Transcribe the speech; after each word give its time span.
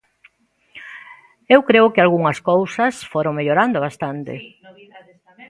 Eu 1.55 1.59
creo 1.69 1.91
que 1.93 2.01
algunhas 2.01 2.39
cousas 2.49 2.93
foron 3.11 3.37
mellorando 3.39 3.77
bastante. 3.87 4.33